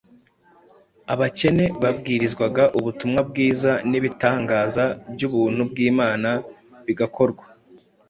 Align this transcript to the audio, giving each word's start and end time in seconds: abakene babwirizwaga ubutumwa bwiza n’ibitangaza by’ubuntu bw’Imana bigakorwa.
abakene 1.13 1.65
babwirizwaga 1.81 2.63
ubutumwa 2.77 3.21
bwiza 3.29 3.71
n’ibitangaza 3.89 4.85
by’ubuntu 5.13 5.61
bw’Imana 5.71 6.29
bigakorwa. 6.85 7.43